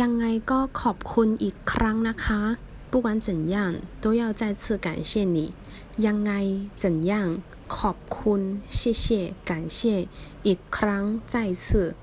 [0.00, 2.40] ยังไงก็ขอบคุณอีกครั้งนะคะ
[2.90, 3.56] 不管怎样
[4.00, 5.54] 都要再次感谢你
[6.06, 6.32] ยังไง
[6.82, 7.12] 怎样
[7.76, 8.40] ขอบคุณ
[8.76, 9.04] 谢谢
[9.48, 10.08] 感谢
[10.46, 11.94] อีกครั้ง再次